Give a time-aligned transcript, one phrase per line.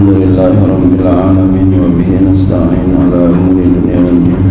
[0.00, 4.44] الحمد لله رب العالمين وبه نستعين على أمور الدنيا والدين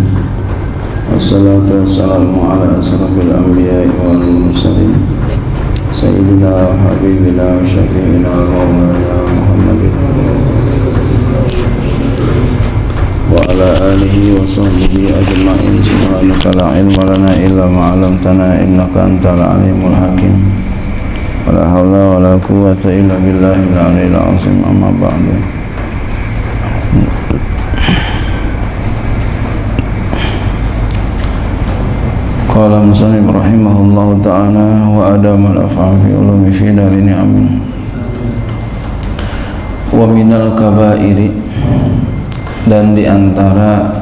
[1.13, 4.93] والصلاة والسلام على أشرف الأنبياء والمرسلين
[5.91, 9.81] سيدنا وحبيبنا وشفيعنا ومولانا محمد.
[13.33, 20.58] وعلى آله وصحبه أجمعين سبحانك لا علم لنا إلا ما علمتنا إنك أنت العليم الحكيم
[21.48, 25.24] ولا حول ولا قوة إلا بالله العلي العظيم أما بعد
[32.54, 37.32] قال مسلم رحمه الله تعالى وأدام الأفعال في علوم في دار نعم
[39.92, 41.18] ومن الكبائر
[42.64, 44.00] dan diantara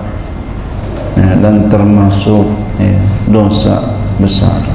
[1.18, 2.46] ya, dan termasuk
[2.78, 2.94] ya,
[3.26, 4.65] dosa besar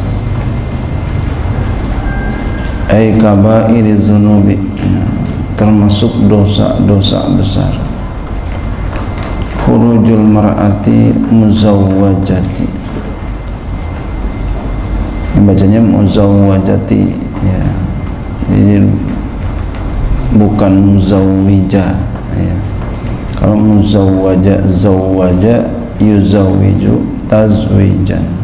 [2.93, 4.61] ay kabairi zunubi.
[4.77, 5.05] Ya,
[5.57, 7.73] termasuk dosa-dosa besar.
[9.65, 12.69] Khurujul mar'ati muzawwajati.
[15.43, 17.62] Bacanya muzawwajati ya.
[18.53, 18.84] Jadi
[20.37, 21.97] bukan muzawwijah
[22.37, 22.55] ya.
[23.41, 25.67] Kalau muzawwaja zawwaja
[25.99, 26.95] yuzawwiju
[27.27, 28.42] tazwijan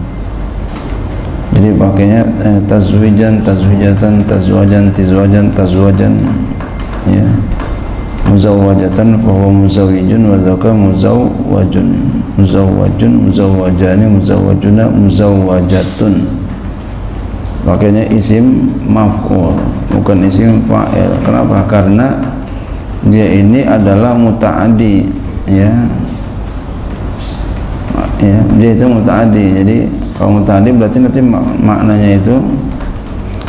[1.58, 6.14] jadi pakainya eh, tazwijan tazwijatan tazwajan tizwajan tazwajan
[7.10, 7.26] ya.
[8.30, 11.88] Muzawwajatan bahwa muzawwijun wa zaka muzawwajun.
[12.38, 16.30] Muzawwajun muzawwajani muzawwajuna muzawwajatun.
[17.66, 19.58] Pakainya isim maf'ul
[19.90, 21.10] bukan isim fa'il.
[21.26, 21.66] Kenapa?
[21.66, 22.22] Karena
[23.10, 25.10] dia ini adalah mutaadi
[25.50, 25.74] ya.
[28.22, 29.76] Ya dia itu mutaadi jadi
[30.18, 32.42] kalau mutaadi berarti nanti mak maknanya itu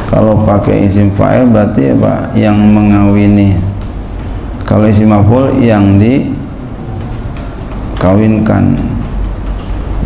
[0.09, 2.33] kalau pakai isim fa'il berarti apa?
[2.33, 3.57] Yang mengawini.
[4.65, 6.01] Kalau isim maf'ul yang
[7.97, 8.73] dikawinkan.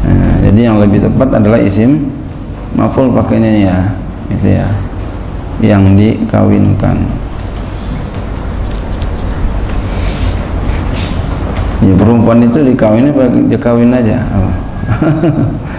[0.04, 2.12] Ya, jadi yang lebih tepat adalah isim
[2.76, 3.92] maf'ul pakainya ya
[4.28, 4.68] itu ya.
[5.64, 7.00] Yang dikawinkan.
[11.84, 14.24] Ya perempuan itu dikawinin bagi dikawin aja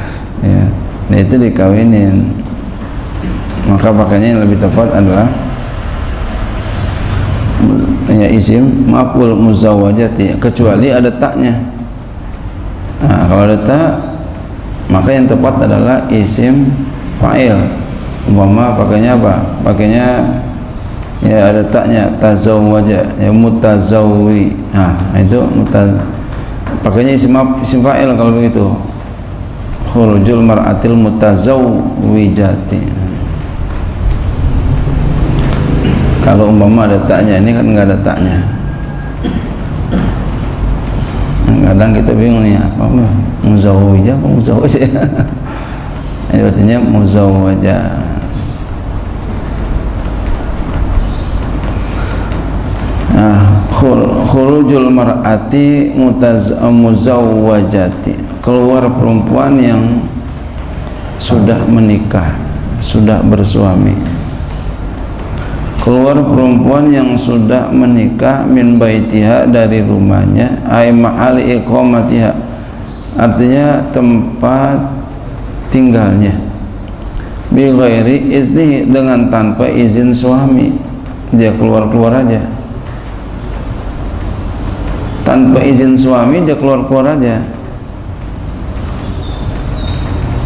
[0.45, 0.65] ya.
[1.09, 2.29] Nah itu dikawinin.
[3.65, 5.25] Maka pakainya yang lebih tepat adalah
[8.13, 11.57] ya isim maf'ul muzawwajati kecuali ada taknya
[13.01, 13.91] nah kalau ada tak
[14.85, 16.69] maka yang tepat adalah isim
[17.17, 17.57] fa'il.
[18.25, 19.41] Umpama pakainya apa?
[19.65, 20.07] Pakainya
[21.25, 24.53] ya ada taknya tazawwaja ya mutazawwi.
[24.77, 25.89] Nah itu mutaz
[26.85, 27.33] pakainya isim
[27.65, 28.77] isim fa'il kalau begitu
[29.95, 32.83] khurujul mar'atil mutazawwijati.
[36.27, 38.37] Kalau umpama ada taknya ini kan enggak ada taknya.
[41.63, 42.85] Kadang kita bingung nih apa
[43.41, 44.85] muzawwijah apa muzawwijah
[46.35, 47.85] ini artinya muzawwajah
[53.15, 53.65] Nah,
[54.29, 60.05] khurujul mar'ati mutaz muzawwajati keluar perempuan yang
[61.17, 62.37] sudah menikah
[62.85, 63.97] sudah bersuami.
[65.81, 72.33] Keluar perempuan yang sudah menikah min baitiha dari rumahnya ay mahali iqamatiha.
[73.17, 74.93] Artinya tempat
[75.73, 76.37] tinggalnya.
[77.49, 80.73] Bi ghairi izni dengan tanpa izin suami.
[81.33, 82.45] Dia keluar-keluar aja.
[85.25, 87.64] Tanpa izin suami dia keluar-keluar aja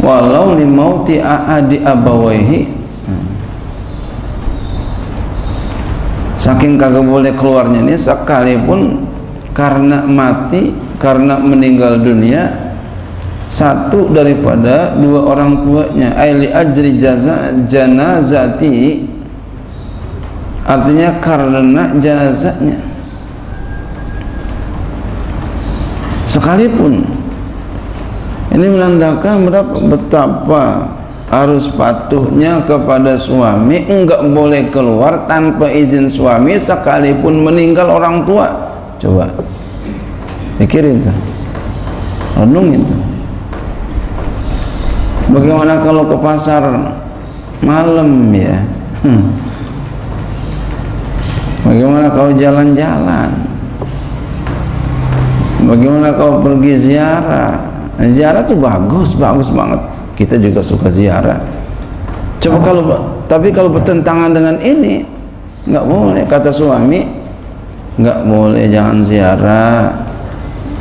[0.08, 2.80] walau limauti ahadi abawaihi.
[6.40, 9.04] Saking kagak boleh keluarnya ini sekalipun
[9.52, 12.68] karena mati karena meninggal dunia
[13.50, 19.02] satu daripada dua orang tuanya aili ajri jaza janazati
[20.62, 22.78] artinya karena jenazahnya
[26.28, 27.17] sekalipun
[28.58, 30.64] ini menandakan berapa betapa
[31.30, 38.50] harus patuhnya kepada suami enggak boleh keluar tanpa izin suami sekalipun meninggal orang tua.
[38.98, 39.30] Coba
[40.58, 41.12] pikirin itu.
[42.34, 42.96] Renung itu.
[45.30, 46.64] Bagaimana kalau ke pasar
[47.62, 48.58] malam ya?
[51.62, 53.30] Bagaimana kalau jalan-jalan?
[55.68, 57.67] Bagaimana kau pergi ziarah
[58.06, 59.82] ziarah tuh bagus bagus banget.
[60.14, 61.42] Kita juga suka ziarah.
[62.38, 62.82] Coba kalau
[63.26, 65.02] tapi kalau bertentangan dengan ini
[65.66, 67.02] nggak boleh kata suami.
[67.98, 69.90] Nggak boleh jangan ziarah.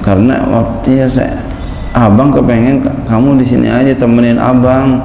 [0.06, 1.42] Karena waktu ya saya
[1.98, 5.02] abang kepengen kamu di sini aja temenin abang.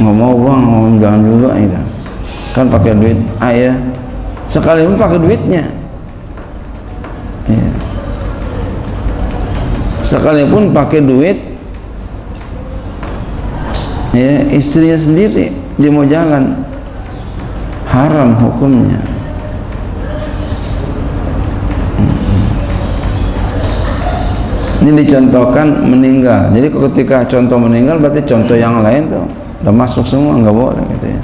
[0.00, 1.80] Nggak mau bang mau jangan juga itu
[2.58, 3.76] kan pakai duit ayah
[4.50, 5.62] sekalipun pakai duitnya
[10.08, 11.36] sekalipun pakai duit
[14.16, 16.64] ya istrinya sendiri dia mau jalan.
[17.88, 19.00] Haram hukumnya.
[24.84, 26.52] Ini dicontohkan meninggal.
[26.52, 29.24] Jadi ketika contoh meninggal berarti contoh yang lain tuh
[29.64, 31.20] udah masuk semua nggak boleh gitu ya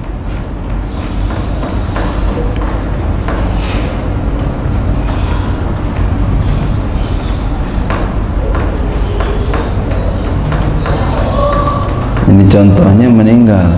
[12.34, 13.70] ini contohnya meninggal.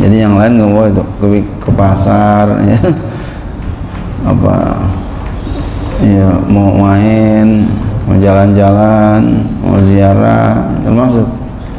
[0.00, 1.26] Jadi yang lain nggak boleh tuh ke,
[1.60, 2.80] ke pasar ya.
[4.24, 4.80] Apa
[6.00, 7.68] ya mau main
[8.08, 11.22] mau jalan-jalan mau ziarah termasuk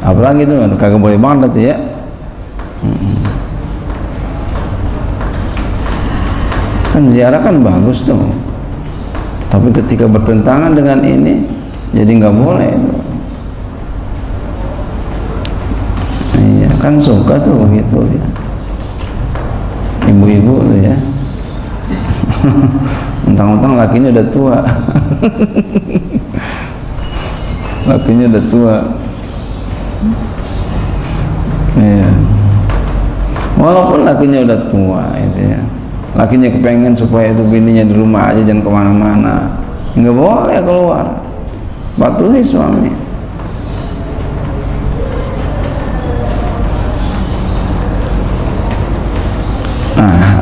[0.00, 1.76] apalagi itu kagak boleh banget tuh ya.
[6.94, 8.30] Kan ziarah kan bagus tuh.
[9.50, 11.42] Tapi ketika bertentangan dengan ini
[11.94, 12.94] jadi nggak boleh itu
[16.42, 18.20] iya kan suka tuh gitu ya.
[20.04, 20.92] Ibu-ibu tuh ya.
[23.24, 24.60] Mentang-mentang lakinya udah tua.
[27.88, 28.76] Lakinya udah tua.
[31.80, 32.12] Iya.
[33.56, 35.64] Walaupun lakinya udah tua itu ya.
[36.12, 39.56] Lakinya kepengen supaya itu bininya di rumah aja jangan ke mana-mana.
[39.96, 41.06] Nggak boleh keluar.
[41.96, 43.13] Patuhi suami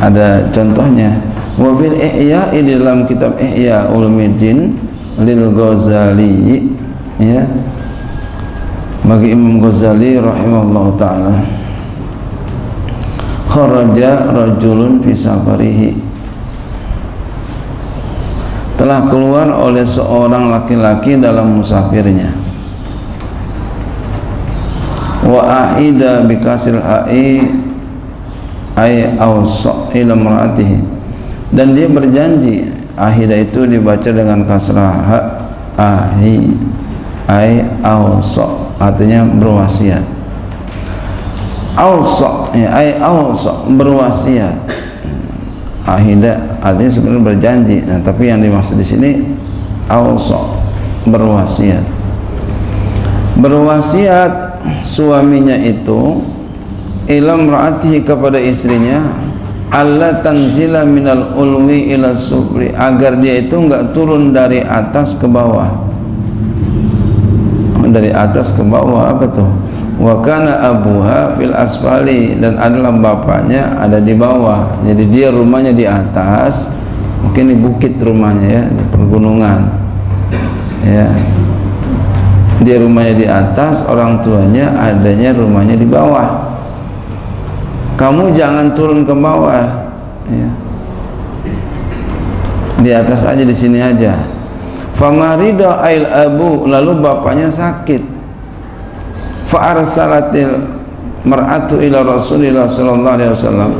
[0.02, 1.14] ada contohnya.
[1.54, 4.74] Wabil ihya di dalam kitab ihya ulumuddin
[5.22, 6.66] lil ghazali
[7.22, 7.46] ya.
[9.02, 11.34] Bagi Imam Ghazali rahimahullah taala.
[13.50, 15.90] Kharaja rajulun fi safarihi.
[18.78, 22.30] Telah keluar oleh seorang laki-laki dalam musafirnya.
[25.26, 27.42] Wa ahida bikasil ai
[28.76, 31.02] ay awsa ila mar'atihi
[31.52, 34.94] dan dia berjanji ahida itu dibaca dengan kasrah.
[35.04, 35.18] Ha
[35.76, 36.52] ahi
[37.28, 38.44] ay awsa
[38.80, 40.04] artinya berwasiat.
[41.76, 44.56] Awsa ya ay awsa berwasiat.
[45.82, 47.76] Ahida artinya sebenarnya berjanji.
[47.82, 49.10] Nah, tapi yang dimaksud di sini
[49.90, 50.38] awsa
[51.04, 51.84] berwasiat.
[53.36, 56.22] Berwasiat suaminya itu
[57.10, 59.02] ilam raatihi kepada istrinya
[59.72, 65.88] Allah tanzila minal ulwi ila subri agar dia itu enggak turun dari atas ke bawah.
[67.88, 69.48] Dari atas ke bawah apa tuh?
[69.96, 74.76] Wa kana abuha fil asfali dan adalah bapaknya ada di bawah.
[74.84, 76.68] Jadi dia rumahnya di atas
[77.24, 79.60] mungkin di bukit rumahnya ya di pergunungan
[80.84, 81.08] ya.
[82.60, 86.41] Dia rumahnya di atas orang tuanya adanya rumahnya di bawah
[87.96, 89.68] kamu jangan turun ke bawah.
[90.28, 90.48] Ya.
[92.82, 94.16] Di atas aja di sini aja.
[94.96, 98.02] Famarida ail abu lalu bapaknya sakit.
[99.46, 100.56] Fa arsalatil
[101.22, 103.72] mar'atu ila rasulillah sallallahu alaihi wasallam.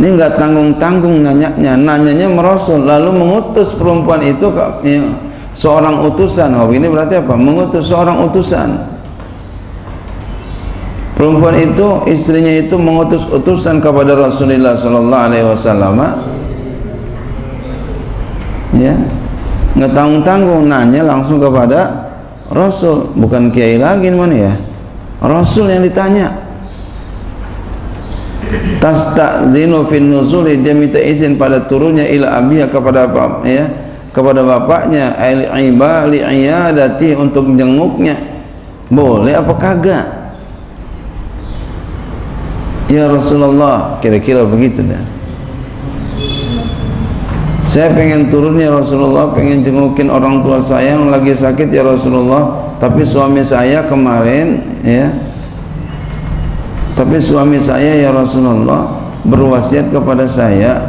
[0.00, 1.76] Ini enggak tanggung-tanggung nanyanya.
[1.76, 5.02] Nanyanya merasul lalu mengutus perempuan itu ke ya,
[5.52, 6.54] seorang utusan.
[6.56, 7.34] Oh ini berarti apa?
[7.36, 8.99] Mengutus seorang utusan
[11.20, 16.00] perempuan itu istrinya itu mengutus utusan kepada Rasulullah sallallahu alaihi wasallam
[18.72, 18.96] ya.
[19.76, 22.08] Nggak tanggung tanggung nanya langsung kepada
[22.48, 24.54] Rasul bukan kiai lagi mana ya?
[25.20, 26.48] Rasul yang ditanya.
[28.80, 33.68] Tastazinu fin nuzuli dia minta izin pada turunnya ila abiya kepada bapak ya
[34.10, 35.14] kepada bapaknya
[35.60, 36.24] iba li
[37.12, 38.16] untuk jenguknya.
[38.90, 40.19] Boleh apa kagak
[42.90, 45.00] ya Rasulullah kira-kira begitu dah.
[47.70, 52.74] Saya pengen turun ya Rasulullah pengen jengukin orang tua saya yang lagi sakit ya Rasulullah.
[52.82, 55.14] Tapi suami saya kemarin ya.
[56.98, 58.90] Tapi suami saya ya Rasulullah
[59.22, 60.82] berwasiat kepada saya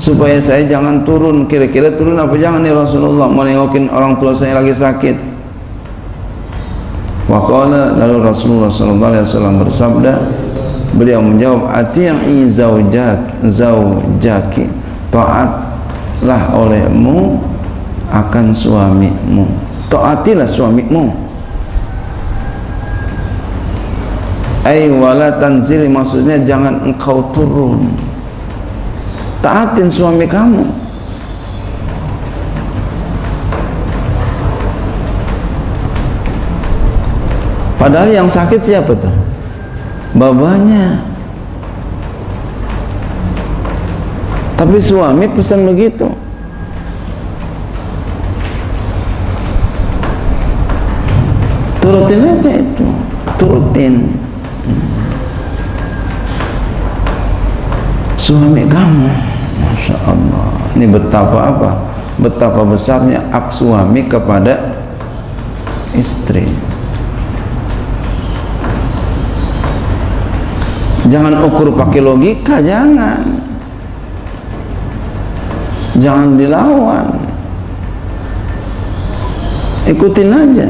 [0.00, 1.44] supaya saya jangan turun.
[1.44, 3.28] Kira-kira turun apa jangan ya Rasulullah?
[3.28, 5.20] Mau nengokin orang tua saya lagi sakit.
[7.28, 10.47] Waqala lalu Rasulullah wasallam bersabda
[10.96, 14.70] beliau menjawab ati'i zaujak zaujaki.
[15.12, 17.40] Taatlah olehmu
[18.08, 19.44] akan suamimu.
[19.92, 21.12] Taatilah suamimu.
[24.64, 27.88] Ay wala tanzil maksudnya jangan engkau turun.
[29.40, 30.64] Taatin suami kamu.
[37.78, 39.27] Padahal yang sakit siapa tuh
[40.16, 41.04] babanya.
[44.58, 46.10] Tapi suami pesan begitu.
[51.78, 52.86] Turutin aja itu.
[53.38, 53.94] Turutin.
[58.18, 59.08] Suami kamu.
[59.62, 60.50] Masya Allah.
[60.74, 61.70] Ini betapa apa?
[62.18, 64.74] Betapa besarnya hak suami kepada
[65.94, 66.50] istri
[71.08, 73.24] jangan ukur pakai logika jangan.
[75.98, 77.06] Jangan dilawan.
[79.88, 80.68] Ikutin aja.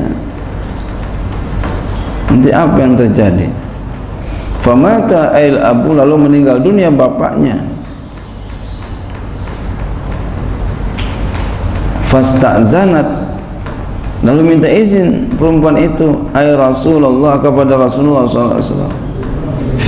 [2.33, 3.49] Nanti apa yang terjadi?
[4.63, 7.61] Famata ail abu lalu meninggal dunia bapaknya.
[12.09, 13.05] Fasta'zanat
[14.25, 18.89] lalu minta izin perempuan itu ay Rasulullah kepada Rasulullah SAW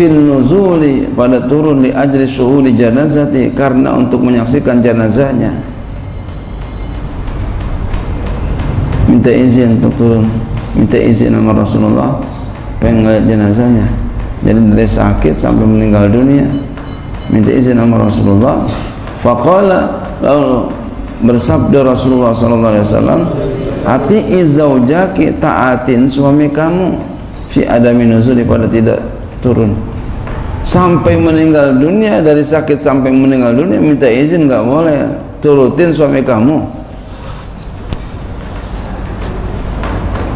[0.00, 5.52] fil nuzuli pada turun li ajri syuhuli janazati karena untuk menyaksikan jenazahnya
[9.10, 10.24] minta izin untuk turun.
[10.72, 12.16] Minta izin sama Rasulullah.
[12.80, 13.84] Pengen jenazahnya
[14.40, 16.48] jadi dari sakit sampai meninggal dunia.
[17.28, 18.64] Minta izin sama Rasulullah.
[19.20, 20.72] Faqala lalu
[21.20, 23.20] bersabda Rasulullah sallallahu alaihi wasallam
[23.84, 26.96] hati izaujaki taatin suami kamu
[27.52, 29.04] fi adami nuzuli pada tidak
[29.44, 29.89] turun
[30.60, 34.98] sampai meninggal dunia dari sakit sampai meninggal dunia minta izin enggak boleh
[35.40, 36.60] turutin suami kamu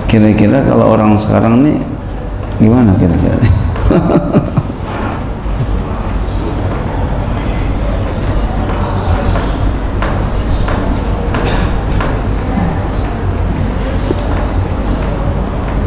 [0.09, 1.77] kira-kira kalau orang sekarang nih
[2.59, 3.39] gimana kira-kira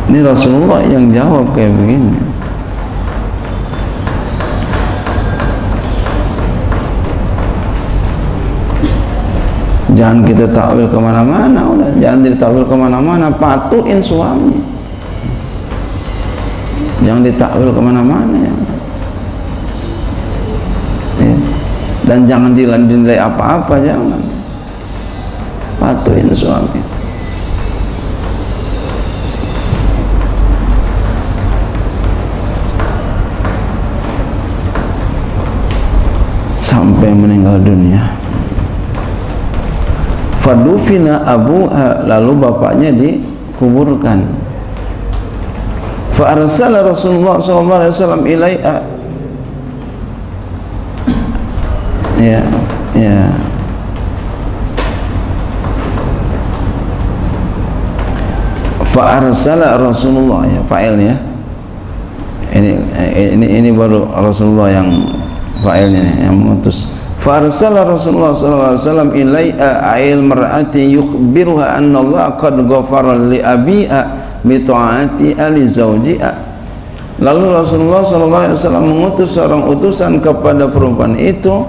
[0.07, 2.15] Ini Rasulullah yang jawab kayak begini.
[9.97, 11.89] Jangan kita takwil ke mana-mana, udah.
[11.97, 14.53] Jangan ditakwil ke mana-mana, patuhin suami.
[17.01, 18.53] Jangan ditakwil ke mana-mana ya.
[21.25, 21.35] ya.
[22.05, 24.21] dan jangan dinilai apa-apa jangan.
[25.81, 26.77] Patuhin suami.
[36.61, 38.27] Sampai meninggal dunia
[40.47, 41.67] fadufina abu
[42.07, 44.23] lalu bapaknya dikuburkan.
[46.15, 48.79] Fa arsala Rasulullah wasallam ilaiha.
[52.23, 52.41] Ya
[52.95, 53.35] ya.
[58.87, 61.21] Fa arsala Rasulullah ya fa'ilnya
[62.49, 62.81] ini
[63.13, 64.89] ini ini baru Rasulullah yang
[65.61, 66.96] fa'ilnya yang mengutus
[67.27, 69.69] fa arsala Rasulullah sallallahu alaihi wasallam ilaiha
[69.99, 74.01] ail mar'ati yukhbiruha anna Allah qad ghafara li abiha
[74.47, 76.47] bitaati ali zawjiha.
[77.17, 81.65] Lalu Rasulullah SAW mengutus seorang utusan kepada perempuan itu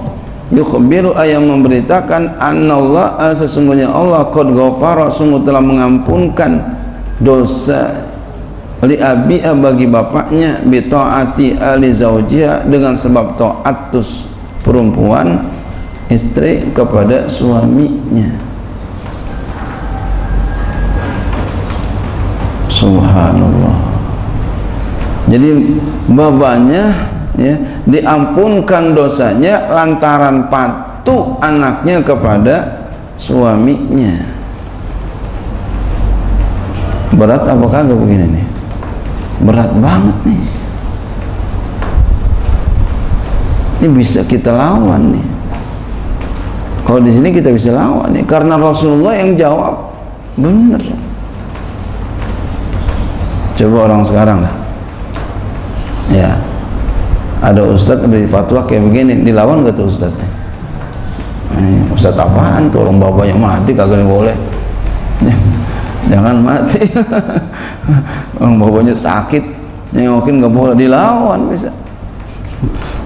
[0.55, 6.79] yukhbiru ayam memberitakan Allah sesungguhnya Allah qad ghafara sungguh telah mengampunkan
[7.19, 8.07] dosa
[8.87, 15.49] li abiha bagi bapaknya bitaati ali zawjiha dengan sebab taatus perempuan
[16.09, 18.33] istri kepada suaminya.
[22.69, 23.77] Subhanallah.
[25.29, 25.77] Jadi
[26.09, 26.85] babanya
[27.37, 32.57] ya diampunkan dosanya lantaran patuh anaknya kepada
[33.21, 34.25] suaminya.
[37.19, 38.47] Berat apa kagak begini nih?
[39.43, 40.43] Berat banget nih
[43.79, 45.27] ini bisa kita lawan nih.
[46.83, 49.75] Kalau di sini kita bisa lawan nih karena Rasulullah yang jawab.
[50.39, 51.09] Benar
[53.59, 54.55] coba orang sekarang lah
[56.15, 56.31] ya.
[57.39, 60.19] Ada ustadz beri fatwa kayak begini dilawan gak tuh ustadz
[61.55, 62.83] eh, ustadz apaan tuh?
[62.83, 64.35] Orang bapaknya mati kagak boleh.
[66.11, 66.83] Jangan mati.
[68.43, 69.43] Orang bapaknya sakit
[69.95, 71.71] nengokin gak boleh dilawan bisa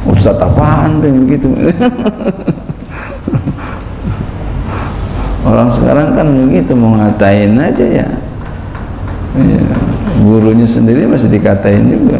[0.02, 1.47] Ustaz apaan tuh begitu
[5.47, 8.09] orang sekarang kan begitu mau ngatain aja ya,
[9.38, 9.62] ya
[10.23, 12.18] gurunya sendiri masih dikatain juga.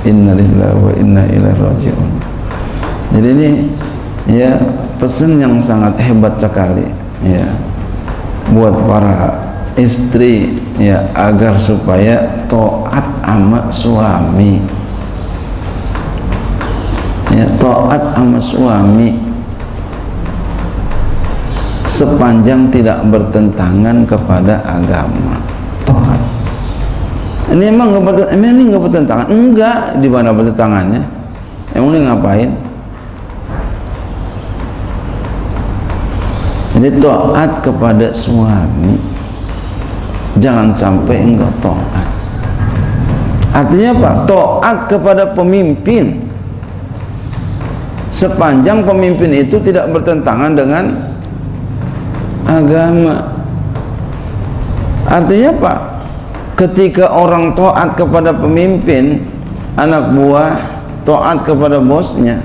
[0.00, 2.10] Innalillahi wa inna ilaihi raji'un.
[3.12, 3.48] Jadi ini
[4.32, 4.56] ya
[4.96, 6.88] pesan yang sangat hebat sekali
[7.20, 7.44] ya.
[8.50, 9.16] Buat para
[9.76, 14.58] istri ya agar supaya taat sama suami
[17.40, 19.08] ya taat sama suami.
[21.88, 25.36] Sepanjang tidak bertentangan kepada agama.
[25.84, 26.20] Taat.
[27.50, 29.26] Ini emang nggak bertentangan ini bertentangan?
[29.28, 31.02] Enggak di mana bertentangannya?
[31.76, 32.50] Emang ini ngapain?
[36.80, 38.96] Ini taat kepada suami
[40.40, 42.08] jangan sampai enggak taat.
[43.50, 44.10] Artinya apa?
[44.24, 46.29] Taat kepada pemimpin
[48.10, 50.84] sepanjang pemimpin itu tidak bertentangan dengan
[52.44, 53.16] agama.
[55.06, 55.74] Artinya apa?
[56.58, 59.24] Ketika orang taat kepada pemimpin
[59.78, 60.54] anak buah
[61.08, 62.42] taat kepada bosnya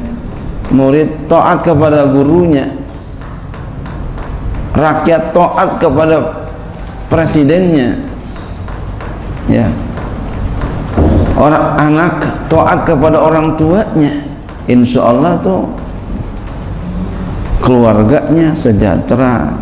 [0.72, 2.74] murid taat kepada gurunya
[4.74, 6.18] rakyat taat kepada
[7.12, 8.02] presidennya.
[9.46, 9.70] Ya.
[11.36, 14.25] Orang anak taat kepada orang tuanya
[14.66, 15.70] insya Allah tuh
[17.62, 19.54] keluarganya sejahtera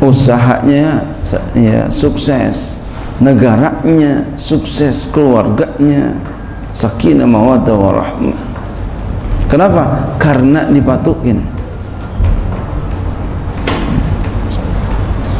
[0.00, 1.04] usahanya
[1.56, 2.80] ya sukses
[3.20, 6.16] negaranya sukses keluarganya
[6.74, 8.54] sakinah mawaddah warahmah
[9.54, 10.16] kenapa?
[10.18, 11.38] Karena dipatuhin.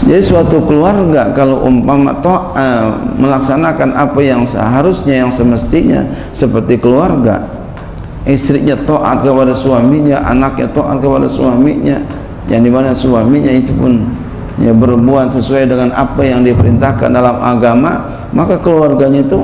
[0.04, 7.63] Jadi suatu keluarga kalau umpama toh uh, melaksanakan apa yang seharusnya yang semestinya seperti keluarga
[8.24, 12.00] istrinya taat kepada suaminya anaknya taat kepada suaminya.
[12.44, 14.04] Yang di mana suaminya itu pun
[14.60, 19.42] ya berbuat sesuai dengan apa yang diperintahkan dalam agama maka keluarganya itu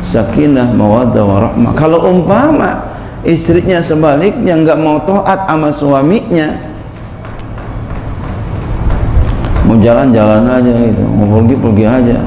[0.00, 2.80] sakinah mawaddah warahmah kalau umpama
[3.28, 6.70] istrinya sebaliknya enggak mau taat sama suaminya
[9.68, 12.18] mau jalan-jalan aja gitu mau pergi-pergi aja.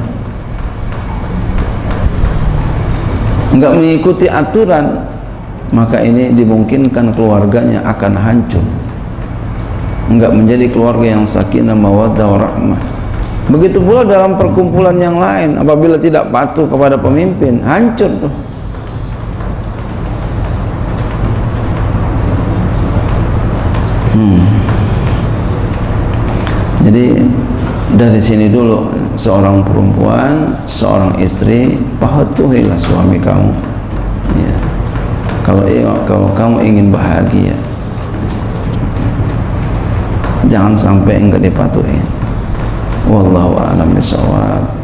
[3.54, 5.04] Enggak mengikuti aturan
[5.74, 8.62] maka ini dimungkinkan keluarganya akan hancur
[10.06, 12.78] enggak menjadi keluarga yang sakinah mawaddah warahmah
[13.50, 18.34] begitu pula dalam perkumpulan yang lain apabila tidak patuh kepada pemimpin hancur tuh
[24.14, 24.42] hmm.
[26.86, 27.06] jadi
[27.98, 33.73] dari sini dulu seorang perempuan seorang istri patuhilah suami kamu.
[35.44, 35.64] Kalau
[36.08, 37.56] kalau kamu ingin bahagia
[40.48, 41.98] jangan sampai enggak dipatuhi.
[43.04, 44.83] Wallahu a'lam bishawab